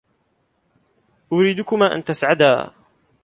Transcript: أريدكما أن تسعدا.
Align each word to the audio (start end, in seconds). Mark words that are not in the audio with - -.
أريدكما 1.33 1.93
أن 1.95 2.03
تسعدا. 2.03 2.71